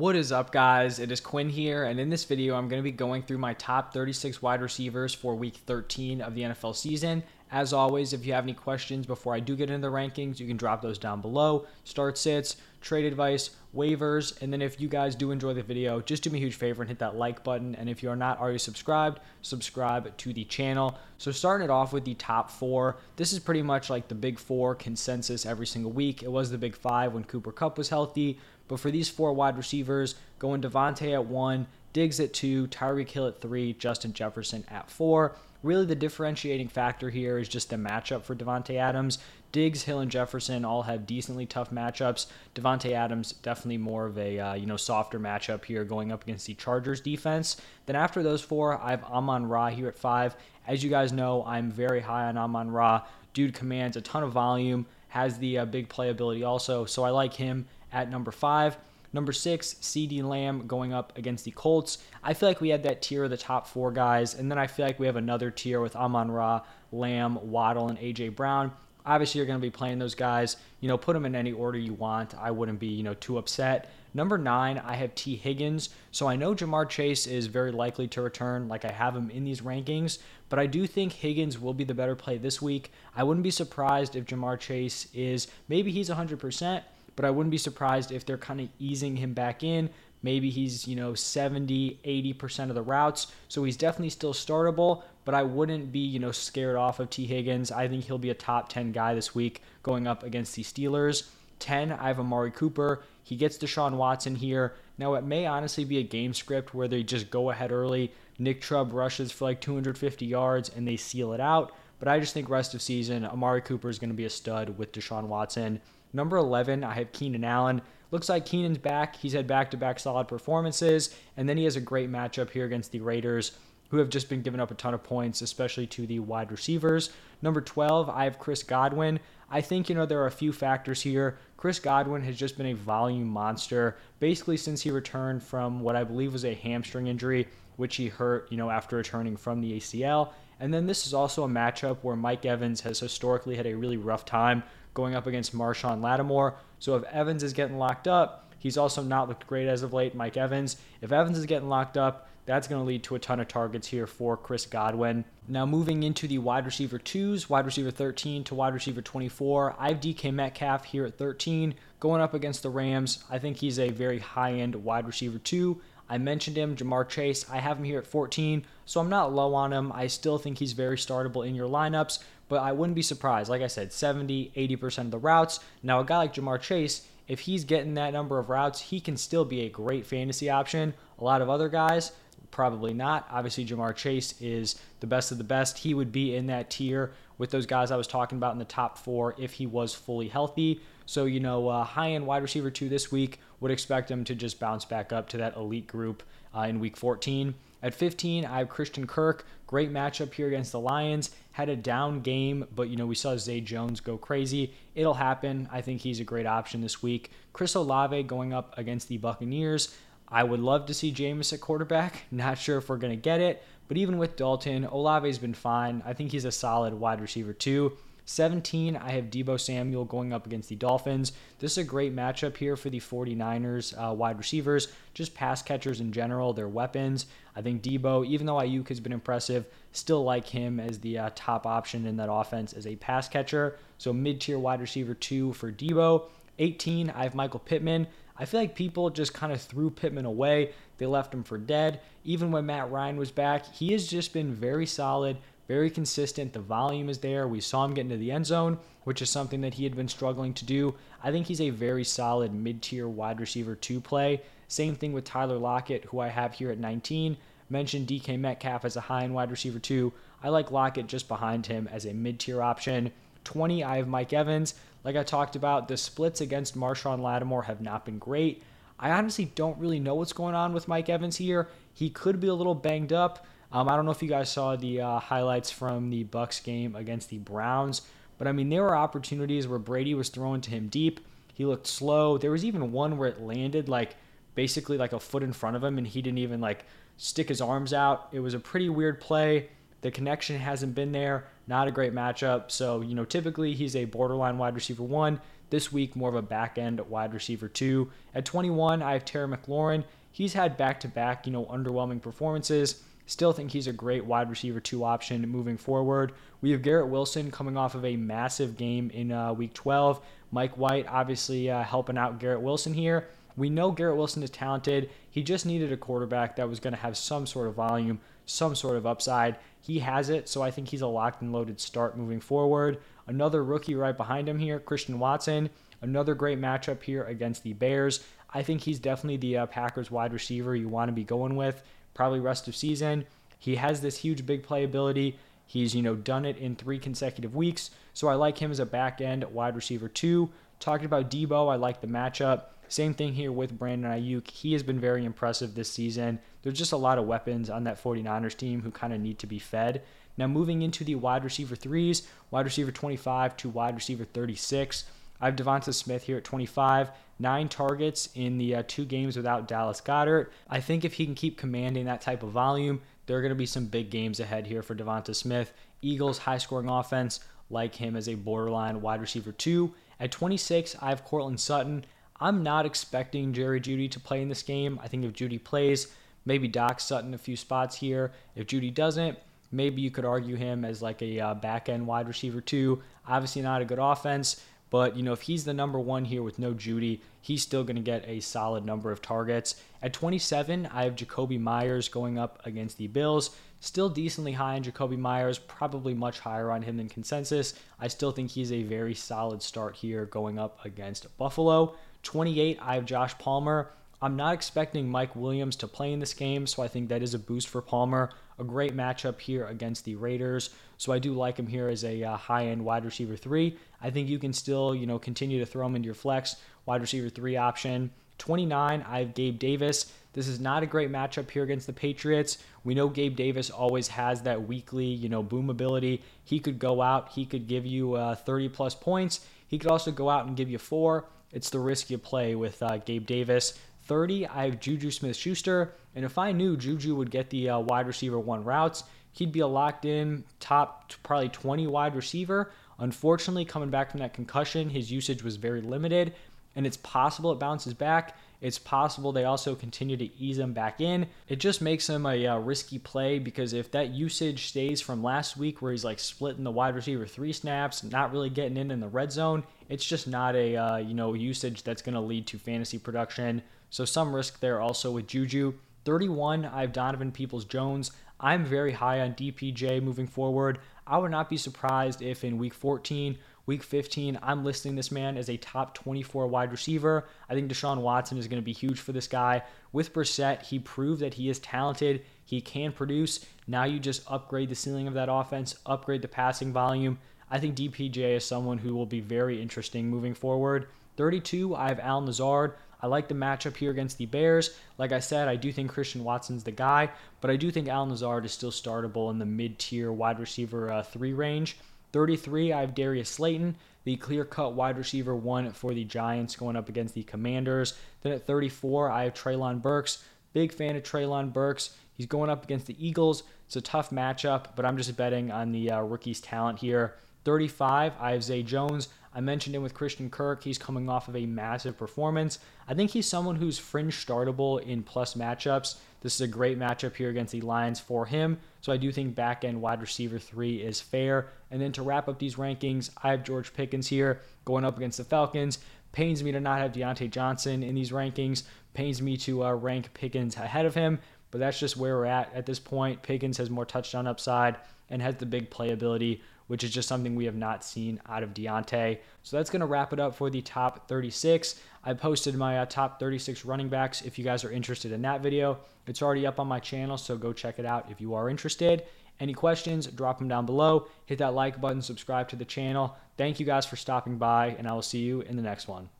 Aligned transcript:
What 0.00 0.16
is 0.16 0.32
up, 0.32 0.50
guys? 0.50 0.98
It 0.98 1.12
is 1.12 1.20
Quinn 1.20 1.50
here, 1.50 1.84
and 1.84 2.00
in 2.00 2.08
this 2.08 2.24
video, 2.24 2.56
I'm 2.56 2.68
going 2.68 2.80
to 2.80 2.82
be 2.82 2.90
going 2.90 3.22
through 3.22 3.36
my 3.36 3.52
top 3.52 3.92
36 3.92 4.40
wide 4.40 4.62
receivers 4.62 5.12
for 5.12 5.34
week 5.34 5.56
13 5.66 6.22
of 6.22 6.34
the 6.34 6.40
NFL 6.40 6.74
season. 6.74 7.22
As 7.52 7.74
always, 7.74 8.14
if 8.14 8.24
you 8.24 8.32
have 8.32 8.44
any 8.44 8.54
questions 8.54 9.04
before 9.04 9.34
I 9.34 9.40
do 9.40 9.54
get 9.54 9.68
into 9.68 9.86
the 9.86 9.92
rankings, 9.92 10.40
you 10.40 10.46
can 10.46 10.56
drop 10.56 10.80
those 10.80 10.96
down 10.96 11.20
below. 11.20 11.66
Start 11.84 12.16
sits, 12.16 12.56
trade 12.80 13.04
advice, 13.04 13.50
waivers, 13.76 14.40
and 14.40 14.50
then 14.50 14.62
if 14.62 14.80
you 14.80 14.88
guys 14.88 15.14
do 15.14 15.32
enjoy 15.32 15.52
the 15.52 15.62
video, 15.62 16.00
just 16.00 16.22
do 16.22 16.30
me 16.30 16.38
a 16.38 16.42
huge 16.42 16.54
favor 16.54 16.80
and 16.80 16.88
hit 16.88 17.00
that 17.00 17.16
like 17.16 17.44
button. 17.44 17.74
And 17.74 17.88
if 17.88 18.02
you 18.02 18.08
are 18.08 18.16
not 18.16 18.40
already 18.40 18.58
subscribed, 18.58 19.20
subscribe 19.42 20.16
to 20.16 20.32
the 20.32 20.44
channel. 20.44 20.96
So 21.18 21.30
starting 21.30 21.66
it 21.66 21.70
off 21.70 21.92
with 21.92 22.04
the 22.04 22.14
top 22.14 22.50
four, 22.50 22.96
this 23.16 23.32
is 23.32 23.38
pretty 23.38 23.62
much 23.62 23.90
like 23.90 24.08
the 24.08 24.14
big 24.14 24.38
four 24.38 24.74
consensus 24.74 25.44
every 25.44 25.66
single 25.66 25.92
week. 25.92 26.22
It 26.22 26.32
was 26.32 26.50
the 26.50 26.58
big 26.58 26.76
five 26.76 27.12
when 27.12 27.24
Cooper 27.24 27.52
Kupp 27.52 27.76
was 27.76 27.88
healthy, 27.90 28.38
but 28.70 28.78
for 28.78 28.92
these 28.92 29.08
four 29.08 29.32
wide 29.32 29.56
receivers, 29.56 30.14
going 30.38 30.62
Davante 30.62 31.12
at 31.12 31.26
one, 31.26 31.66
Diggs 31.92 32.20
at 32.20 32.32
two, 32.32 32.68
Tyreek 32.68 33.08
Hill 33.08 33.26
at 33.26 33.40
three, 33.40 33.72
Justin 33.72 34.12
Jefferson 34.12 34.64
at 34.68 34.88
four. 34.88 35.34
Really, 35.64 35.86
the 35.86 35.96
differentiating 35.96 36.68
factor 36.68 37.10
here 37.10 37.36
is 37.36 37.48
just 37.48 37.68
the 37.68 37.76
matchup 37.76 38.22
for 38.22 38.36
Davante 38.36 38.76
Adams. 38.76 39.18
Diggs, 39.50 39.82
Hill, 39.82 39.98
and 39.98 40.10
Jefferson 40.10 40.64
all 40.64 40.82
have 40.82 41.04
decently 41.04 41.46
tough 41.46 41.72
matchups. 41.72 42.26
Davante 42.54 42.92
Adams 42.92 43.32
definitely 43.32 43.78
more 43.78 44.06
of 44.06 44.16
a 44.16 44.38
uh, 44.38 44.54
you 44.54 44.66
know 44.66 44.76
softer 44.76 45.18
matchup 45.18 45.64
here, 45.64 45.84
going 45.84 46.12
up 46.12 46.22
against 46.22 46.46
the 46.46 46.54
Chargers 46.54 47.00
defense. 47.00 47.60
Then 47.86 47.96
after 47.96 48.22
those 48.22 48.40
four, 48.40 48.80
I 48.80 48.90
have 48.90 49.02
Amon 49.02 49.46
Ra 49.46 49.66
here 49.70 49.88
at 49.88 49.98
five. 49.98 50.36
As 50.68 50.84
you 50.84 50.90
guys 50.90 51.12
know, 51.12 51.44
I'm 51.44 51.72
very 51.72 52.00
high 52.00 52.28
on 52.28 52.38
Amon 52.38 52.70
Ra. 52.70 53.02
Dude 53.34 53.52
commands 53.52 53.96
a 53.96 54.00
ton 54.00 54.22
of 54.22 54.30
volume, 54.30 54.86
has 55.08 55.38
the 55.38 55.58
uh, 55.58 55.64
big 55.64 55.88
playability 55.88 56.46
also, 56.46 56.84
so 56.84 57.02
I 57.02 57.10
like 57.10 57.34
him 57.34 57.66
at 57.92 58.10
number 58.10 58.30
five. 58.30 58.76
Number 59.12 59.32
six, 59.32 59.76
CD 59.80 60.22
Lamb 60.22 60.66
going 60.68 60.92
up 60.92 61.16
against 61.18 61.44
the 61.44 61.50
Colts. 61.50 61.98
I 62.22 62.32
feel 62.32 62.48
like 62.48 62.60
we 62.60 62.68
had 62.68 62.84
that 62.84 63.02
tier 63.02 63.24
of 63.24 63.30
the 63.30 63.36
top 63.36 63.66
four 63.66 63.90
guys, 63.90 64.34
and 64.34 64.50
then 64.50 64.58
I 64.58 64.68
feel 64.68 64.86
like 64.86 65.00
we 65.00 65.06
have 65.06 65.16
another 65.16 65.50
tier 65.50 65.80
with 65.80 65.96
Amon 65.96 66.30
Ra, 66.30 66.62
Lamb, 66.92 67.38
Waddle, 67.50 67.88
and 67.88 67.98
AJ 67.98 68.36
Brown. 68.36 68.70
Obviously, 69.04 69.38
you're 69.38 69.46
going 69.46 69.58
to 69.58 69.66
be 69.66 69.70
playing 69.70 69.98
those 69.98 70.14
guys. 70.14 70.56
You 70.80 70.88
know, 70.88 70.96
put 70.96 71.14
them 71.14 71.24
in 71.24 71.34
any 71.34 71.52
order 71.52 71.78
you 71.78 71.94
want. 71.94 72.34
I 72.38 72.50
wouldn't 72.52 72.78
be, 72.78 72.86
you 72.86 73.02
know, 73.02 73.14
too 73.14 73.38
upset. 73.38 73.90
Number 74.12 74.38
nine, 74.38 74.78
I 74.78 74.94
have 74.94 75.14
Tee 75.14 75.36
Higgins. 75.36 75.90
So 76.10 76.28
I 76.28 76.36
know 76.36 76.54
Ja'Marr 76.54 76.88
Chase 76.88 77.26
is 77.26 77.46
very 77.46 77.72
likely 77.72 78.08
to 78.08 78.22
return, 78.22 78.68
like 78.68 78.84
I 78.84 78.90
have 78.90 79.14
him 79.14 79.30
in 79.30 79.44
these 79.44 79.60
rankings, 79.60 80.18
but 80.48 80.58
I 80.58 80.66
do 80.66 80.86
think 80.86 81.12
Higgins 81.12 81.60
will 81.60 81.74
be 81.74 81.84
the 81.84 81.94
better 81.94 82.16
play 82.16 82.36
this 82.36 82.60
week. 82.60 82.92
I 83.14 83.22
wouldn't 83.22 83.44
be 83.44 83.52
surprised 83.52 84.16
if 84.16 84.26
Ja'Marr 84.26 84.58
Chase 84.58 85.06
is 85.14 85.46
maybe 85.68 85.92
he's 85.92 86.10
100%, 86.10 86.82
but 87.20 87.26
I 87.26 87.30
wouldn't 87.30 87.50
be 87.50 87.58
surprised 87.58 88.12
if 88.12 88.24
they're 88.24 88.38
kind 88.38 88.62
of 88.62 88.68
easing 88.78 89.14
him 89.14 89.34
back 89.34 89.62
in. 89.62 89.90
Maybe 90.22 90.48
he's, 90.48 90.88
you 90.88 90.96
know, 90.96 91.12
70, 91.12 92.00
80% 92.02 92.70
of 92.70 92.74
the 92.74 92.80
routes. 92.80 93.26
So 93.48 93.62
he's 93.62 93.76
definitely 93.76 94.08
still 94.08 94.32
startable, 94.32 95.02
but 95.26 95.34
I 95.34 95.42
wouldn't 95.42 95.92
be, 95.92 95.98
you 95.98 96.18
know, 96.18 96.32
scared 96.32 96.76
off 96.76 96.98
of 96.98 97.10
Tee 97.10 97.26
Higgins. 97.26 97.70
I 97.70 97.88
think 97.88 98.04
he'll 98.04 98.16
be 98.16 98.30
a 98.30 98.34
top 98.34 98.70
10 98.70 98.92
guy 98.92 99.14
this 99.14 99.34
week 99.34 99.60
going 99.82 100.06
up 100.06 100.22
against 100.22 100.54
the 100.54 100.62
Steelers. 100.62 101.28
10, 101.58 101.92
I 101.92 102.08
have 102.08 102.18
Amari 102.18 102.52
Cooper. 102.52 103.02
He 103.22 103.36
gets 103.36 103.58
Deshaun 103.58 103.98
Watson 103.98 104.34
here. 104.34 104.76
Now, 104.96 105.12
it 105.12 105.24
may 105.24 105.44
honestly 105.44 105.84
be 105.84 105.98
a 105.98 106.02
game 106.02 106.32
script 106.32 106.72
where 106.72 106.88
they 106.88 107.02
just 107.02 107.30
go 107.30 107.50
ahead 107.50 107.70
early. 107.70 108.14
Nick 108.38 108.62
Chubb 108.62 108.94
rushes 108.94 109.30
for 109.30 109.44
like 109.44 109.60
250 109.60 110.24
yards 110.24 110.70
and 110.74 110.88
they 110.88 110.96
seal 110.96 111.34
it 111.34 111.40
out. 111.40 111.72
But 111.98 112.08
I 112.08 112.18
just 112.18 112.32
think 112.32 112.48
rest 112.48 112.72
of 112.72 112.80
season, 112.80 113.26
Amari 113.26 113.60
Cooper 113.60 113.90
is 113.90 113.98
going 113.98 114.08
to 114.08 114.16
be 114.16 114.24
a 114.24 114.30
stud 114.30 114.78
with 114.78 114.92
Deshaun 114.92 115.24
Watson. 115.24 115.82
Number 116.12 116.36
11, 116.36 116.84
I 116.84 116.94
have 116.94 117.12
Keenan 117.12 117.44
Allen. 117.44 117.82
Looks 118.10 118.28
like 118.28 118.46
Keenan's 118.46 118.78
back. 118.78 119.16
He's 119.16 119.32
had 119.32 119.46
back 119.46 119.70
to 119.70 119.76
back 119.76 120.00
solid 120.00 120.26
performances. 120.26 121.14
And 121.36 121.48
then 121.48 121.56
he 121.56 121.64
has 121.64 121.76
a 121.76 121.80
great 121.80 122.10
matchup 122.10 122.50
here 122.50 122.64
against 122.64 122.90
the 122.90 123.00
Raiders, 123.00 123.52
who 123.90 123.98
have 123.98 124.08
just 124.08 124.28
been 124.28 124.42
giving 124.42 124.60
up 124.60 124.70
a 124.70 124.74
ton 124.74 124.94
of 124.94 125.02
points, 125.02 125.42
especially 125.42 125.86
to 125.88 126.06
the 126.06 126.18
wide 126.18 126.50
receivers. 126.50 127.10
Number 127.42 127.60
12, 127.60 128.10
I 128.10 128.24
have 128.24 128.38
Chris 128.38 128.62
Godwin. 128.62 129.20
I 129.50 129.60
think, 129.60 129.88
you 129.88 129.94
know, 129.94 130.06
there 130.06 130.20
are 130.20 130.26
a 130.26 130.32
few 130.32 130.52
factors 130.52 131.02
here. 131.02 131.38
Chris 131.56 131.78
Godwin 131.78 132.22
has 132.22 132.36
just 132.36 132.56
been 132.56 132.66
a 132.66 132.74
volume 132.74 133.26
monster 133.26 133.96
basically 134.18 134.56
since 134.56 134.80
he 134.80 134.90
returned 134.90 135.42
from 135.42 135.80
what 135.80 135.96
I 135.96 136.04
believe 136.04 136.32
was 136.32 136.44
a 136.44 136.54
hamstring 136.54 137.08
injury, 137.08 137.48
which 137.76 137.96
he 137.96 138.08
hurt, 138.08 138.46
you 138.50 138.56
know, 138.56 138.70
after 138.70 138.96
returning 138.96 139.36
from 139.36 139.60
the 139.60 139.78
ACL. 139.78 140.32
And 140.60 140.72
then 140.72 140.86
this 140.86 141.06
is 141.06 141.14
also 141.14 141.44
a 141.44 141.48
matchup 141.48 141.98
where 142.02 142.16
Mike 142.16 142.44
Evans 142.44 142.80
has 142.82 143.00
historically 143.00 143.56
had 143.56 143.66
a 143.66 143.74
really 143.74 143.96
rough 143.96 144.24
time 144.24 144.62
going 144.94 145.14
up 145.14 145.26
against 145.26 145.56
Marshon 145.56 146.02
Lattimore. 146.02 146.56
So 146.78 146.96
if 146.96 147.04
Evans 147.04 147.42
is 147.42 147.52
getting 147.52 147.78
locked 147.78 148.08
up, 148.08 148.52
he's 148.58 148.76
also 148.76 149.02
not 149.02 149.28
looked 149.28 149.46
great 149.46 149.68
as 149.68 149.82
of 149.82 149.92
late, 149.92 150.14
Mike 150.14 150.36
Evans. 150.36 150.76
If 151.00 151.12
Evans 151.12 151.38
is 151.38 151.46
getting 151.46 151.68
locked 151.68 151.96
up, 151.96 152.28
that's 152.46 152.66
going 152.66 152.80
to 152.80 152.86
lead 152.86 153.04
to 153.04 153.14
a 153.14 153.18
ton 153.18 153.38
of 153.38 153.48
targets 153.48 153.86
here 153.86 154.06
for 154.06 154.36
Chris 154.36 154.66
Godwin. 154.66 155.24
Now, 155.46 155.66
moving 155.66 156.02
into 156.02 156.26
the 156.26 156.38
wide 156.38 156.66
receiver 156.66 156.98
twos, 156.98 157.48
wide 157.48 157.66
receiver 157.66 157.90
13 157.90 158.44
to 158.44 158.54
wide 158.54 158.74
receiver 158.74 159.02
24, 159.02 159.76
I 159.78 159.88
have 159.88 160.00
DK 160.00 160.32
Metcalf 160.32 160.84
here 160.84 161.04
at 161.04 161.16
13, 161.18 161.74
going 162.00 162.20
up 162.20 162.34
against 162.34 162.62
the 162.62 162.70
Rams. 162.70 163.22
I 163.30 163.38
think 163.38 163.58
he's 163.58 163.78
a 163.78 163.90
very 163.90 164.18
high 164.18 164.54
end 164.54 164.74
wide 164.74 165.06
receiver 165.06 165.38
two. 165.38 165.80
I 166.10 166.18
mentioned 166.18 166.56
him, 166.56 166.74
Ja'Marr 166.74 167.08
Chase. 167.08 167.46
I 167.48 167.58
have 167.58 167.78
him 167.78 167.84
here 167.84 168.00
at 168.00 168.06
14, 168.06 168.66
so 168.84 169.00
I'm 169.00 169.08
not 169.08 169.32
low 169.32 169.54
on 169.54 169.72
him. 169.72 169.92
I 169.92 170.08
still 170.08 170.38
think 170.38 170.58
he's 170.58 170.72
very 170.72 170.96
startable 170.96 171.46
in 171.46 171.54
your 171.54 171.68
lineups, 171.68 172.18
but 172.48 172.56
I 172.56 172.72
wouldn't 172.72 172.96
be 172.96 173.02
surprised. 173.02 173.48
Like 173.48 173.62
I 173.62 173.68
said, 173.68 173.92
70, 173.92 174.50
80% 174.56 174.98
of 174.98 175.10
the 175.12 175.18
routes. 175.18 175.60
Now, 175.84 176.00
a 176.00 176.04
guy 176.04 176.18
like 176.18 176.34
Ja'Marr 176.34 176.60
Chase, 176.60 177.06
if 177.28 177.40
he's 177.40 177.62
getting 177.62 177.94
that 177.94 178.12
number 178.12 178.40
of 178.40 178.50
routes, 178.50 178.80
he 178.80 178.98
can 178.98 179.16
still 179.16 179.44
be 179.44 179.60
a 179.60 179.68
great 179.68 180.04
fantasy 180.04 180.50
option. 180.50 180.94
A 181.20 181.24
lot 181.24 181.42
of 181.42 181.48
other 181.48 181.68
guys, 181.68 182.10
probably 182.50 182.92
not. 182.92 183.28
Obviously, 183.30 183.64
Ja'Marr 183.64 183.94
Chase 183.94 184.34
is 184.40 184.80
the 184.98 185.06
best 185.06 185.30
of 185.30 185.38
the 185.38 185.44
best. 185.44 185.78
He 185.78 185.94
would 185.94 186.10
be 186.10 186.34
in 186.34 186.48
that 186.48 186.70
tier 186.70 187.12
with 187.38 187.50
those 187.50 187.66
guys 187.66 187.92
I 187.92 187.96
was 187.96 188.08
talking 188.08 188.36
about 188.36 188.52
in 188.52 188.58
the 188.58 188.64
top 188.64 188.98
four 188.98 189.36
if 189.38 189.52
he 189.52 189.66
was 189.66 189.94
fully 189.94 190.26
healthy. 190.26 190.80
So, 191.06 191.26
you 191.26 191.38
know, 191.38 191.68
uh, 191.68 191.84
high 191.84 192.10
end 192.10 192.26
wide 192.26 192.42
receiver 192.42 192.70
two 192.70 192.88
this 192.88 193.12
week 193.12 193.38
would 193.60 193.70
expect 193.70 194.10
him 194.10 194.24
to 194.24 194.34
just 194.34 194.58
bounce 194.58 194.84
back 194.84 195.12
up 195.12 195.28
to 195.28 195.36
that 195.38 195.56
elite 195.56 195.86
group 195.86 196.22
uh, 196.56 196.62
in 196.62 196.80
week 196.80 196.96
14. 196.96 197.54
At 197.82 197.94
15, 197.94 198.44
I 198.44 198.58
have 198.58 198.68
Christian 198.68 199.06
Kirk. 199.06 199.46
Great 199.66 199.92
matchup 199.92 200.34
here 200.34 200.48
against 200.48 200.72
the 200.72 200.80
Lions. 200.80 201.30
Had 201.52 201.68
a 201.68 201.76
down 201.76 202.20
game, 202.20 202.66
but 202.74 202.88
you 202.88 202.96
know 202.96 203.06
we 203.06 203.14
saw 203.14 203.36
Zay 203.36 203.60
Jones 203.60 204.00
go 204.00 204.18
crazy. 204.18 204.74
It'll 204.94 205.14
happen. 205.14 205.68
I 205.72 205.80
think 205.80 206.00
he's 206.00 206.20
a 206.20 206.24
great 206.24 206.46
option 206.46 206.80
this 206.80 207.02
week. 207.02 207.30
Chris 207.52 207.74
Olave 207.74 208.22
going 208.24 208.52
up 208.52 208.76
against 208.76 209.08
the 209.08 209.16
Buccaneers. 209.16 209.94
I 210.28 210.44
would 210.44 210.60
love 210.60 210.86
to 210.86 210.94
see 210.94 211.12
Jameis 211.12 211.52
at 211.52 211.60
quarterback. 211.60 212.24
Not 212.30 212.58
sure 212.58 212.78
if 212.78 212.88
we're 212.88 212.98
going 212.98 213.12
to 213.12 213.16
get 213.16 213.40
it, 213.40 213.62
but 213.88 213.96
even 213.96 214.18
with 214.18 214.36
Dalton, 214.36 214.86
Olave's 214.86 215.38
been 215.38 215.54
fine. 215.54 216.02
I 216.04 216.12
think 216.12 216.32
he's 216.32 216.44
a 216.44 216.52
solid 216.52 216.94
wide 216.94 217.20
receiver 217.20 217.52
two. 217.52 217.96
17, 218.30 218.96
I 218.96 219.10
have 219.10 219.24
Deebo 219.24 219.58
Samuel 219.58 220.04
going 220.04 220.32
up 220.32 220.46
against 220.46 220.68
the 220.68 220.76
Dolphins. 220.76 221.32
This 221.58 221.72
is 221.72 221.78
a 221.78 221.84
great 221.84 222.14
matchup 222.14 222.56
here 222.56 222.76
for 222.76 222.88
the 222.88 223.00
49ers 223.00 223.92
uh, 223.92 224.14
wide 224.14 224.38
receivers, 224.38 224.88
just 225.14 225.34
pass 225.34 225.62
catchers 225.62 226.00
in 226.00 226.12
general, 226.12 226.52
their 226.52 226.68
weapons. 226.68 227.26
I 227.56 227.62
think 227.62 227.82
Deebo, 227.82 228.24
even 228.24 228.46
though 228.46 228.54
Aiyuk 228.54 228.88
has 228.88 229.00
been 229.00 229.12
impressive, 229.12 229.66
still 229.92 230.22
like 230.22 230.46
him 230.46 230.78
as 230.78 231.00
the 231.00 231.18
uh, 231.18 231.30
top 231.34 231.66
option 231.66 232.06
in 232.06 232.16
that 232.18 232.30
offense 232.30 232.72
as 232.72 232.86
a 232.86 232.94
pass 232.96 233.28
catcher. 233.28 233.76
So 233.98 234.12
mid 234.12 234.40
tier 234.40 234.58
wide 234.58 234.80
receiver 234.80 235.14
two 235.14 235.52
for 235.54 235.72
Deebo. 235.72 236.28
18, 236.60 237.10
I 237.10 237.24
have 237.24 237.34
Michael 237.34 237.60
Pittman. 237.60 238.06
I 238.36 238.44
feel 238.44 238.60
like 238.60 238.74
people 238.74 239.10
just 239.10 239.34
kind 239.34 239.52
of 239.52 239.60
threw 239.60 239.90
Pittman 239.90 240.24
away. 240.24 240.72
They 240.98 241.06
left 241.06 241.34
him 241.34 241.42
for 241.42 241.58
dead. 241.58 242.00
Even 242.24 242.52
when 242.52 242.66
Matt 242.66 242.90
Ryan 242.90 243.16
was 243.16 243.30
back, 243.30 243.66
he 243.66 243.92
has 243.92 244.06
just 244.06 244.32
been 244.32 244.54
very 244.54 244.86
solid, 244.86 245.38
very 245.70 245.88
consistent. 245.88 246.52
The 246.52 246.58
volume 246.58 247.08
is 247.08 247.18
there. 247.18 247.46
We 247.46 247.60
saw 247.60 247.84
him 247.84 247.94
get 247.94 248.00
into 248.00 248.16
the 248.16 248.32
end 248.32 248.44
zone, 248.44 248.76
which 249.04 249.22
is 249.22 249.30
something 249.30 249.60
that 249.60 249.74
he 249.74 249.84
had 249.84 249.94
been 249.94 250.08
struggling 250.08 250.52
to 250.54 250.64
do. 250.64 250.96
I 251.22 251.30
think 251.30 251.46
he's 251.46 251.60
a 251.60 251.70
very 251.70 252.02
solid 252.02 252.52
mid 252.52 252.82
tier 252.82 253.06
wide 253.06 253.38
receiver 253.38 253.76
two 253.76 254.00
play. 254.00 254.42
Same 254.66 254.96
thing 254.96 255.12
with 255.12 255.22
Tyler 255.22 255.58
Lockett, 255.58 256.06
who 256.06 256.18
I 256.18 256.26
have 256.26 256.54
here 256.54 256.72
at 256.72 256.80
19. 256.80 257.36
Mentioned 257.68 258.08
DK 258.08 258.36
Metcalf 258.36 258.84
as 258.84 258.96
a 258.96 259.00
high 259.02 259.22
end 259.22 259.32
wide 259.32 259.52
receiver 259.52 259.78
two. 259.78 260.12
I 260.42 260.48
like 260.48 260.72
Lockett 260.72 261.06
just 261.06 261.28
behind 261.28 261.66
him 261.66 261.88
as 261.92 262.04
a 262.04 262.14
mid 262.14 262.40
tier 262.40 262.60
option. 262.60 263.12
20, 263.44 263.84
I 263.84 263.98
have 263.98 264.08
Mike 264.08 264.32
Evans. 264.32 264.74
Like 265.04 265.14
I 265.14 265.22
talked 265.22 265.54
about, 265.54 265.86
the 265.86 265.96
splits 265.96 266.40
against 266.40 266.76
Marshon 266.76 267.20
Lattimore 267.20 267.62
have 267.62 267.80
not 267.80 268.04
been 268.04 268.18
great. 268.18 268.64
I 268.98 269.12
honestly 269.12 269.52
don't 269.54 269.78
really 269.78 270.00
know 270.00 270.16
what's 270.16 270.32
going 270.32 270.56
on 270.56 270.72
with 270.72 270.88
Mike 270.88 271.08
Evans 271.08 271.36
here. 271.36 271.68
He 271.94 272.10
could 272.10 272.40
be 272.40 272.48
a 272.48 272.54
little 272.54 272.74
banged 272.74 273.12
up. 273.12 273.46
Um, 273.72 273.88
I 273.88 273.96
don't 273.96 274.04
know 274.04 274.10
if 274.10 274.22
you 274.22 274.28
guys 274.28 274.50
saw 274.50 274.76
the 274.76 275.00
uh, 275.00 275.18
highlights 275.20 275.70
from 275.70 276.10
the 276.10 276.24
Bucs 276.24 276.62
game 276.62 276.96
against 276.96 277.28
the 277.28 277.38
Browns, 277.38 278.02
but 278.36 278.48
I 278.48 278.52
mean 278.52 278.68
there 278.68 278.82
were 278.82 278.96
opportunities 278.96 279.68
where 279.68 279.78
Brady 279.78 280.14
was 280.14 280.28
throwing 280.28 280.60
to 280.62 280.70
him 280.70 280.88
deep. 280.88 281.20
He 281.54 281.64
looked 281.64 281.86
slow. 281.86 282.38
There 282.38 282.50
was 282.50 282.64
even 282.64 282.92
one 282.92 283.16
where 283.16 283.28
it 283.28 283.40
landed 283.40 283.88
like 283.88 284.16
basically 284.54 284.98
like 284.98 285.12
a 285.12 285.20
foot 285.20 285.42
in 285.42 285.52
front 285.52 285.76
of 285.76 285.84
him, 285.84 285.98
and 285.98 286.06
he 286.06 286.22
didn't 286.22 286.38
even 286.38 286.60
like 286.60 286.84
stick 287.16 287.48
his 287.48 287.60
arms 287.60 287.92
out. 287.92 288.28
It 288.32 288.40
was 288.40 288.54
a 288.54 288.58
pretty 288.58 288.88
weird 288.88 289.20
play. 289.20 289.68
The 290.00 290.10
connection 290.10 290.58
hasn't 290.58 290.94
been 290.94 291.12
there. 291.12 291.46
Not 291.66 291.86
a 291.86 291.90
great 291.90 292.14
matchup. 292.14 292.70
So, 292.70 293.02
you 293.02 293.14
know, 293.14 293.24
typically 293.24 293.74
he's 293.74 293.94
a 293.94 294.06
borderline 294.06 294.58
wide 294.58 294.74
receiver 294.74 295.02
one. 295.02 295.40
This 295.68 295.92
week, 295.92 296.16
more 296.16 296.28
of 296.28 296.34
a 296.34 296.42
back 296.42 296.78
end 296.78 296.98
wide 297.08 297.32
receiver 297.32 297.68
two. 297.68 298.10
At 298.34 298.44
21, 298.44 299.02
I 299.02 299.12
have 299.12 299.24
Terry 299.24 299.46
McLaurin. 299.46 300.02
He's 300.32 300.54
had 300.54 300.76
back 300.76 300.98
to 301.00 301.08
back, 301.08 301.46
you 301.46 301.52
know, 301.52 301.66
underwhelming 301.66 302.20
performances. 302.20 303.02
Still 303.30 303.52
think 303.52 303.70
he's 303.70 303.86
a 303.86 303.92
great 303.92 304.24
wide 304.24 304.50
receiver 304.50 304.80
two 304.80 305.04
option 305.04 305.48
moving 305.48 305.76
forward. 305.76 306.32
We 306.62 306.72
have 306.72 306.82
Garrett 306.82 307.06
Wilson 307.06 307.52
coming 307.52 307.76
off 307.76 307.94
of 307.94 308.04
a 308.04 308.16
massive 308.16 308.76
game 308.76 309.08
in 309.10 309.30
uh, 309.30 309.52
week 309.52 309.72
12. 309.72 310.20
Mike 310.50 310.76
White 310.76 311.06
obviously 311.06 311.70
uh, 311.70 311.84
helping 311.84 312.18
out 312.18 312.40
Garrett 312.40 312.60
Wilson 312.60 312.92
here. 312.92 313.28
We 313.56 313.70
know 313.70 313.92
Garrett 313.92 314.16
Wilson 314.16 314.42
is 314.42 314.50
talented. 314.50 315.10
He 315.30 315.44
just 315.44 315.64
needed 315.64 315.92
a 315.92 315.96
quarterback 315.96 316.56
that 316.56 316.68
was 316.68 316.80
going 316.80 316.92
to 316.92 316.98
have 316.98 317.16
some 317.16 317.46
sort 317.46 317.68
of 317.68 317.74
volume, 317.74 318.18
some 318.46 318.74
sort 318.74 318.96
of 318.96 319.06
upside. 319.06 319.58
He 319.80 320.00
has 320.00 320.28
it, 320.28 320.48
so 320.48 320.60
I 320.60 320.72
think 320.72 320.88
he's 320.88 321.02
a 321.02 321.06
locked 321.06 321.40
and 321.40 321.52
loaded 321.52 321.78
start 321.78 322.18
moving 322.18 322.40
forward. 322.40 322.98
Another 323.28 323.62
rookie 323.62 323.94
right 323.94 324.16
behind 324.16 324.48
him 324.48 324.58
here, 324.58 324.80
Christian 324.80 325.20
Watson. 325.20 325.70
Another 326.02 326.34
great 326.34 326.60
matchup 326.60 327.00
here 327.00 327.22
against 327.22 327.62
the 327.62 327.74
Bears. 327.74 328.24
I 328.52 328.64
think 328.64 328.80
he's 328.80 328.98
definitely 328.98 329.36
the 329.36 329.58
uh, 329.58 329.66
Packers 329.66 330.10
wide 330.10 330.32
receiver 330.32 330.74
you 330.74 330.88
want 330.88 331.10
to 331.10 331.12
be 331.12 331.22
going 331.22 331.54
with 331.54 331.80
probably 332.20 332.38
rest 332.38 332.68
of 332.68 332.76
season. 332.76 333.24
He 333.58 333.76
has 333.76 334.02
this 334.02 334.18
huge 334.18 334.44
big 334.44 334.62
playability. 334.62 335.36
He's, 335.64 335.94
you 335.94 336.02
know, 336.02 336.14
done 336.14 336.44
it 336.44 336.58
in 336.58 336.76
three 336.76 336.98
consecutive 336.98 337.56
weeks. 337.56 337.92
So 338.12 338.28
I 338.28 338.34
like 338.34 338.58
him 338.58 338.70
as 338.70 338.78
a 338.78 338.84
back 338.84 339.22
end 339.22 339.42
wide 339.44 339.74
receiver 339.74 340.06
two. 340.06 340.50
Talking 340.80 341.06
about 341.06 341.30
Deebo, 341.30 341.72
I 341.72 341.76
like 341.76 342.02
the 342.02 342.06
matchup. 342.06 342.64
Same 342.88 343.14
thing 343.14 343.32
here 343.32 343.52
with 343.52 343.78
Brandon 343.78 344.10
Aiyuk. 344.12 344.50
He 344.50 344.74
has 344.74 344.82
been 344.82 345.00
very 345.00 345.24
impressive 345.24 345.74
this 345.74 345.90
season. 345.90 346.40
There's 346.60 346.76
just 346.76 346.92
a 346.92 346.98
lot 346.98 347.16
of 347.16 347.26
weapons 347.26 347.70
on 347.70 347.84
that 347.84 348.02
49ers 348.02 348.54
team 348.54 348.82
who 348.82 348.90
kind 348.90 349.14
of 349.14 349.20
need 349.22 349.38
to 349.38 349.46
be 349.46 349.58
fed. 349.58 350.02
Now, 350.36 350.46
moving 350.46 350.82
into 350.82 351.04
the 351.04 351.14
wide 351.14 351.42
receiver 351.42 351.74
threes, 351.74 352.28
wide 352.50 352.66
receiver 352.66 352.92
25 352.92 353.56
to 353.56 353.70
wide 353.70 353.94
receiver 353.94 354.26
36. 354.26 355.04
I 355.40 355.46
have 355.46 355.56
Devonta 355.56 355.94
Smith 355.94 356.24
here 356.24 356.36
at 356.36 356.44
25, 356.44 357.10
nine 357.38 357.68
targets 357.68 358.28
in 358.34 358.58
the 358.58 358.76
uh, 358.76 358.82
two 358.86 359.04
games 359.04 359.36
without 359.36 359.66
Dallas 359.66 360.00
Goedert. 360.00 360.48
I 360.68 360.80
think 360.80 361.04
if 361.04 361.14
he 361.14 361.24
can 361.24 361.34
keep 361.34 361.56
commanding 361.56 362.06
that 362.06 362.20
type 362.20 362.42
of 362.42 362.50
volume, 362.50 363.00
there 363.26 363.38
are 363.38 363.42
going 363.42 363.50
to 363.50 363.56
be 363.56 363.66
some 363.66 363.86
big 363.86 364.10
games 364.10 364.40
ahead 364.40 364.66
here 364.66 364.82
for 364.82 364.94
Devonta 364.94 365.34
Smith. 365.34 365.72
Eagles 366.02 366.38
high 366.38 366.58
scoring 366.58 366.88
offense 366.88 367.40
like 367.70 367.94
him 367.94 368.16
as 368.16 368.28
a 368.28 368.34
borderline 368.34 369.00
wide 369.00 369.20
receiver 369.20 369.52
two. 369.52 369.94
At 370.18 370.32
26, 370.32 370.96
I 371.00 371.08
have 371.08 371.24
Courtland 371.24 371.60
Sutton. 371.60 372.04
I'm 372.40 372.62
not 372.62 372.86
expecting 372.86 373.52
Jerry 373.52 373.80
Jeudy 373.80 374.10
to 374.10 374.20
play 374.20 374.42
in 374.42 374.48
this 374.48 374.62
game. 374.62 374.98
I 375.02 375.08
think 375.08 375.24
if 375.24 375.32
Jeudy 375.32 375.62
plays, 375.62 376.08
maybe 376.44 376.68
dock 376.68 377.00
Sutton 377.00 377.34
a 377.34 377.38
few 377.38 377.56
spots 377.56 377.96
here. 377.96 378.32
If 378.56 378.66
Jeudy 378.66 378.92
doesn't, 378.92 379.38
maybe 379.72 380.02
you 380.02 380.10
could 380.10 380.24
argue 380.24 380.56
him 380.56 380.84
as 380.84 381.00
like 381.02 381.22
a 381.22 381.40
uh, 381.40 381.54
back 381.54 381.88
end 381.88 382.06
wide 382.06 382.28
receiver 382.28 382.60
two. 382.60 383.02
Obviously, 383.26 383.62
not 383.62 383.82
a 383.82 383.84
good 383.84 383.98
offense. 383.98 384.62
But, 384.90 385.16
you 385.16 385.22
know, 385.22 385.32
if 385.32 385.42
he's 385.42 385.64
the 385.64 385.72
number 385.72 385.98
one 385.98 386.24
here 386.24 386.42
with 386.42 386.58
no 386.58 386.74
Jeudy, 386.74 387.20
he's 387.40 387.62
still 387.62 387.84
going 387.84 387.96
to 387.96 388.02
get 388.02 388.28
a 388.28 388.40
solid 388.40 388.84
number 388.84 389.12
of 389.12 389.22
targets. 389.22 389.80
At 390.02 390.12
27, 390.12 390.86
I 390.92 391.04
have 391.04 391.14
Jakobi 391.14 391.60
Meyers 391.60 392.08
going 392.08 392.38
up 392.38 392.60
against 392.66 392.98
the 392.98 393.06
Bills. 393.06 393.56
Still 393.78 394.10
decently 394.10 394.52
high 394.52 394.74
on 394.74 394.82
Jakobi 394.82 395.16
Meyers, 395.16 395.58
probably 395.58 396.12
much 396.12 396.40
higher 396.40 396.70
on 396.70 396.82
him 396.82 396.96
than 396.96 397.08
consensus. 397.08 397.74
I 397.98 398.08
still 398.08 398.32
think 398.32 398.50
he's 398.50 398.72
a 398.72 398.82
very 398.82 399.14
solid 399.14 399.62
start 399.62 399.96
here 399.96 400.26
going 400.26 400.58
up 400.58 400.84
against 400.84 401.34
Buffalo. 401.38 401.94
28, 402.22 402.78
I 402.82 402.96
have 402.96 403.06
Josh 403.06 403.38
Palmer. 403.38 403.92
I'm 404.22 404.36
not 404.36 404.52
expecting 404.52 405.08
Mike 405.08 405.34
Williams 405.34 405.76
to 405.76 405.88
play 405.88 406.12
in 406.12 406.20
this 406.20 406.34
game, 406.34 406.66
so 406.66 406.82
I 406.82 406.88
think 406.88 407.08
that 407.08 407.22
is 407.22 407.32
a 407.32 407.38
boost 407.38 407.68
for 407.68 407.80
Palmer. 407.80 408.30
A 408.58 408.64
great 408.64 408.94
matchup 408.94 409.40
here 409.40 409.66
against 409.66 410.04
the 410.04 410.14
Raiders. 410.16 410.68
So 410.98 411.10
I 411.10 411.18
do 411.18 411.32
like 411.32 411.58
him 411.58 411.66
here 411.66 411.88
as 411.88 412.04
a 412.04 412.22
uh, 412.22 412.36
high-end 412.36 412.84
wide 412.84 413.06
receiver 413.06 413.36
three. 413.36 413.78
I 414.02 414.10
think 414.10 414.28
you 414.28 414.38
can 414.38 414.52
still, 414.52 414.94
you 414.94 415.06
know, 415.06 415.18
continue 415.18 415.58
to 415.58 415.64
throw 415.64 415.86
him 415.86 415.96
into 415.96 416.04
your 416.04 416.14
flex 416.14 416.56
wide 416.84 417.00
receiver 417.00 417.30
three 417.30 417.56
option. 417.56 418.10
29, 418.36 419.04
I 419.08 419.18
have 419.20 419.34
Gabe 419.34 419.58
Davis. 419.58 420.12
This 420.34 420.48
is 420.48 420.60
not 420.60 420.82
a 420.82 420.86
great 420.86 421.10
matchup 421.10 421.50
here 421.50 421.62
against 421.62 421.86
the 421.86 421.92
Patriots. 421.94 422.58
We 422.84 422.94
know 422.94 423.08
Gabe 423.08 423.36
Davis 423.36 423.70
always 423.70 424.08
has 424.08 424.42
that 424.42 424.68
weekly, 424.68 425.06
you 425.06 425.30
know, 425.30 425.42
boom 425.42 425.70
ability. 425.70 426.22
He 426.44 426.60
could 426.60 426.78
go 426.78 427.00
out, 427.00 427.30
he 427.30 427.46
could 427.46 427.66
give 427.66 427.86
you 427.86 428.14
uh, 428.14 428.34
30 428.34 428.68
plus 428.68 428.94
points. 428.94 429.40
He 429.66 429.78
could 429.78 429.90
also 429.90 430.10
go 430.10 430.28
out 430.28 430.46
and 430.46 430.56
give 430.56 430.68
you 430.68 430.78
four. 430.78 431.26
It's 431.52 431.70
the 431.70 431.80
risk 431.80 432.10
you 432.10 432.18
play 432.18 432.54
with 432.54 432.82
uh, 432.82 432.98
Gabe 432.98 433.26
Davis. 433.26 433.78
30, 434.10 434.48
I 434.48 434.64
have 434.64 434.80
Juju 434.80 435.12
Smith 435.12 435.36
Schuster. 435.36 435.94
And 436.16 436.24
if 436.24 436.36
I 436.36 436.50
knew 436.50 436.76
Juju 436.76 437.14
would 437.14 437.30
get 437.30 437.48
the 437.50 437.70
uh, 437.70 437.78
wide 437.78 438.08
receiver 438.08 438.40
one 438.40 438.64
routes, 438.64 439.04
he'd 439.30 439.52
be 439.52 439.60
a 439.60 439.68
locked 439.68 440.04
in 440.04 440.42
top 440.58 441.12
probably 441.22 441.48
20 441.48 441.86
wide 441.86 442.16
receiver. 442.16 442.72
Unfortunately, 442.98 443.64
coming 443.64 443.88
back 443.88 444.10
from 444.10 444.18
that 444.18 444.34
concussion, 444.34 444.90
his 444.90 445.12
usage 445.12 445.44
was 445.44 445.54
very 445.54 445.80
limited, 445.80 446.34
and 446.74 446.88
it's 446.88 446.96
possible 446.96 447.52
it 447.52 447.60
bounces 447.60 447.94
back. 447.94 448.36
It's 448.60 448.78
possible 448.78 449.32
they 449.32 449.44
also 449.44 449.74
continue 449.74 450.16
to 450.16 450.36
ease 450.36 450.58
him 450.58 450.72
back 450.72 451.00
in. 451.00 451.26
It 451.48 451.56
just 451.56 451.80
makes 451.80 452.08
him 452.08 452.26
a 452.26 452.46
uh, 452.46 452.58
risky 452.58 452.98
play 452.98 453.38
because 453.38 453.72
if 453.72 453.90
that 453.92 454.10
usage 454.10 454.68
stays 454.68 455.00
from 455.00 455.22
last 455.22 455.56
week, 455.56 455.80
where 455.80 455.92
he's 455.92 456.04
like 456.04 456.18
splitting 456.18 456.64
the 456.64 456.70
wide 456.70 456.94
receiver 456.94 457.26
three 457.26 457.52
snaps, 457.52 458.04
not 458.04 458.32
really 458.32 458.50
getting 458.50 458.76
in 458.76 458.90
in 458.90 459.00
the 459.00 459.08
red 459.08 459.32
zone, 459.32 459.64
it's 459.88 460.04
just 460.04 460.28
not 460.28 460.54
a 460.54 460.76
uh, 460.76 460.96
you 460.98 461.14
know 461.14 461.34
usage 461.34 461.82
that's 461.82 462.02
going 462.02 462.14
to 462.14 462.20
lead 462.20 462.46
to 462.48 462.58
fantasy 462.58 462.98
production. 462.98 463.62
So 463.88 464.04
some 464.04 464.34
risk 464.34 464.60
there 464.60 464.80
also 464.80 465.10
with 465.10 465.26
Juju. 465.26 465.74
31, 466.04 466.64
I 466.64 466.80
have 466.82 466.92
Donovan 466.92 467.30
Peoples 467.30 467.64
Jones. 467.64 468.12
I'm 468.38 468.64
very 468.64 468.92
high 468.92 469.20
on 469.20 469.34
DPJ 469.34 470.02
moving 470.02 470.26
forward. 470.26 470.78
I 471.06 471.18
would 471.18 471.30
not 471.30 471.50
be 471.50 471.56
surprised 471.56 472.22
if 472.22 472.44
in 472.44 472.56
week 472.56 472.72
14, 472.72 473.36
week 473.70 473.84
15, 473.84 474.36
I'm 474.42 474.64
listing 474.64 474.96
this 474.96 475.12
man 475.12 475.38
as 475.38 475.48
a 475.48 475.56
top 475.56 475.94
24 475.94 476.48
wide 476.48 476.72
receiver. 476.72 477.28
I 477.48 477.54
think 477.54 477.70
Deshaun 477.70 477.98
Watson 477.98 478.36
is 478.36 478.48
going 478.48 478.60
to 478.60 478.64
be 478.64 478.72
huge 478.72 478.98
for 478.98 479.12
this 479.12 479.28
guy. 479.28 479.62
With 479.92 480.12
Brissett, 480.12 480.62
he 480.62 480.80
proved 480.80 481.20
that 481.20 481.34
he 481.34 481.48
is 481.48 481.60
talented. 481.60 482.24
He 482.44 482.60
can 482.60 482.90
produce. 482.90 483.46
Now 483.68 483.84
you 483.84 484.00
just 484.00 484.28
upgrade 484.28 484.70
the 484.70 484.74
ceiling 484.74 485.06
of 485.06 485.14
that 485.14 485.28
offense, 485.30 485.76
upgrade 485.86 486.20
the 486.20 486.26
passing 486.26 486.72
volume. 486.72 487.20
I 487.48 487.60
think 487.60 487.76
DPJ 487.76 488.16
is 488.38 488.44
someone 488.44 488.78
who 488.78 488.92
will 488.92 489.06
be 489.06 489.20
very 489.20 489.62
interesting 489.62 490.08
moving 490.10 490.34
forward. 490.34 490.88
32, 491.16 491.76
I 491.76 491.90
have 491.90 492.00
Allen 492.00 492.26
Lazard. 492.26 492.74
I 493.00 493.06
like 493.06 493.28
the 493.28 493.34
matchup 493.34 493.76
here 493.76 493.92
against 493.92 494.18
the 494.18 494.26
Bears. 494.26 494.76
Like 494.98 495.12
I 495.12 495.20
said, 495.20 495.46
I 495.46 495.54
do 495.54 495.70
think 495.70 495.92
Christian 495.92 496.24
Watson's 496.24 496.64
the 496.64 496.72
guy, 496.72 497.10
but 497.40 497.52
I 497.52 497.56
do 497.56 497.70
think 497.70 497.86
Allen 497.86 498.10
Lazard 498.10 498.44
is 498.44 498.50
still 498.50 498.72
startable 498.72 499.30
in 499.30 499.38
the 499.38 499.46
mid 499.46 499.78
tier 499.78 500.10
wide 500.10 500.40
receiver 500.40 500.90
uh, 500.90 501.04
three 501.04 501.32
range. 501.32 501.76
33, 502.12 502.72
I 502.72 502.80
have 502.80 502.94
Darius 502.94 503.28
Slayton, 503.28 503.76
the 504.04 504.16
clear 504.16 504.44
cut 504.44 504.74
wide 504.74 504.98
receiver 504.98 505.34
one 505.34 505.70
for 505.72 505.94
the 505.94 506.04
Giants 506.04 506.56
going 506.56 506.76
up 506.76 506.88
against 506.88 507.14
the 507.14 507.22
Commanders. 507.22 507.94
Then 508.22 508.32
at 508.32 508.46
34, 508.46 509.10
I 509.10 509.24
have 509.24 509.34
Treylon 509.34 509.82
Burks. 509.82 510.24
Big 510.52 510.72
fan 510.72 510.96
of 510.96 511.02
Treylon 511.02 511.52
Burks. 511.52 511.94
He's 512.16 512.26
going 512.26 512.50
up 512.50 512.64
against 512.64 512.86
the 512.86 512.96
Eagles. 513.04 513.44
It's 513.66 513.76
a 513.76 513.80
tough 513.80 514.10
matchup, 514.10 514.76
but 514.76 514.84
I'm 514.84 514.96
just 514.96 515.16
betting 515.16 515.50
on 515.50 515.72
the 515.72 515.90
uh, 515.90 516.00
rookie's 516.00 516.40
talent 516.40 516.80
here. 516.80 517.14
35, 517.44 518.12
I 518.20 518.32
have 518.32 518.44
Zay 518.44 518.62
Jones. 518.62 519.08
I 519.32 519.40
mentioned 519.40 519.76
him 519.76 519.82
with 519.82 519.94
Christian 519.94 520.28
Kirk. 520.28 520.64
He's 520.64 520.78
coming 520.78 521.08
off 521.08 521.28
of 521.28 521.36
a 521.36 521.46
massive 521.46 521.96
performance. 521.96 522.58
I 522.88 522.94
think 522.94 523.12
he's 523.12 523.26
someone 523.26 523.56
who's 523.56 523.78
fringe 523.78 524.14
startable 524.14 524.82
in 524.82 525.02
plus 525.02 525.34
matchups. 525.34 525.96
This 526.20 526.34
is 526.34 526.40
a 526.40 526.48
great 526.48 526.78
matchup 526.78 527.14
here 527.14 527.30
against 527.30 527.52
the 527.52 527.60
Lions 527.60 528.00
for 528.00 528.26
him. 528.26 528.58
So 528.80 528.92
I 528.92 528.96
do 528.96 529.12
think 529.12 529.34
back 529.34 529.64
end 529.64 529.80
wide 529.80 530.00
receiver 530.00 530.38
three 530.38 530.76
is 530.82 531.00
fair. 531.00 531.48
And 531.70 531.80
then 531.80 531.92
to 531.92 532.02
wrap 532.02 532.28
up 532.28 532.38
these 532.38 532.56
rankings, 532.56 533.10
I 533.22 533.30
have 533.30 533.44
George 533.44 533.72
Pickens 533.72 534.08
here 534.08 534.40
going 534.64 534.84
up 534.84 534.96
against 534.96 535.18
the 535.18 535.24
Falcons. 535.24 535.78
Pains 536.12 536.42
me 536.42 536.50
to 536.50 536.60
not 536.60 536.80
have 536.80 536.92
Diontae 536.92 537.30
Johnson 537.30 537.84
in 537.84 537.94
these 537.94 538.10
rankings. 538.10 538.64
Pains 538.94 539.22
me 539.22 539.36
to 539.38 539.64
uh, 539.64 539.72
rank 539.72 540.12
Pickens 540.12 540.56
ahead 540.56 540.86
of 540.86 540.94
him. 540.94 541.20
But 541.52 541.58
that's 541.58 541.78
just 541.78 541.96
where 541.96 542.16
we're 542.16 542.26
at 542.26 542.52
at 542.54 542.66
this 542.66 542.80
point. 542.80 543.22
Pickens 543.22 543.56
has 543.58 543.70
more 543.70 543.86
touchdown 543.86 544.26
upside 544.26 544.76
and 545.08 545.22
has 545.22 545.36
the 545.36 545.46
big 545.46 545.70
playability 545.70 546.40
which 546.70 546.84
is 546.84 546.92
just 546.92 547.08
something 547.08 547.34
we 547.34 547.46
have 547.46 547.56
not 547.56 547.84
seen 547.84 548.20
out 548.28 548.44
of 548.44 548.54
Diontae. 548.54 549.18
So 549.42 549.56
that's 549.56 549.70
going 549.70 549.80
to 549.80 549.86
wrap 549.86 550.12
it 550.12 550.20
up 550.20 550.36
for 550.36 550.50
the 550.50 550.62
top 550.62 551.08
36. 551.08 551.80
I 552.04 552.14
posted 552.14 552.54
my 552.54 552.78
uh, 552.78 552.86
top 552.86 553.18
36 553.18 553.64
running 553.64 553.88
backs 553.88 554.22
if 554.22 554.38
you 554.38 554.44
guys 554.44 554.62
are 554.62 554.70
interested 554.70 555.10
in 555.10 555.20
that 555.22 555.40
video. 555.40 555.78
It's 556.06 556.22
already 556.22 556.46
up 556.46 556.60
on 556.60 556.68
my 556.68 556.78
channel, 556.78 557.18
so 557.18 557.36
go 557.36 557.52
check 557.52 557.80
it 557.80 557.86
out 557.86 558.08
if 558.08 558.20
you 558.20 558.34
are 558.34 558.48
interested. 558.48 559.02
Any 559.40 559.52
questions, 559.52 560.06
drop 560.06 560.38
them 560.38 560.46
down 560.46 560.64
below. 560.64 561.08
Hit 561.26 561.38
that 561.38 561.54
like 561.54 561.80
button, 561.80 562.02
subscribe 562.02 562.48
to 562.50 562.56
the 562.56 562.64
channel. 562.64 563.16
Thank 563.36 563.58
you 563.58 563.66
guys 563.66 563.84
for 563.84 563.96
stopping 563.96 564.38
by, 564.38 564.76
and 564.78 564.86
I 564.86 564.92
will 564.92 565.02
see 565.02 565.22
you 565.22 565.40
in 565.40 565.56
the 565.56 565.62
next 565.62 565.88
one. 565.88 566.10